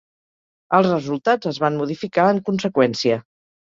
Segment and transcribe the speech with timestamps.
[0.77, 3.25] Els resultats es van modificar en conseqüència.